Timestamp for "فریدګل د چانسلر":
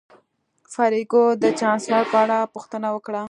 0.73-2.03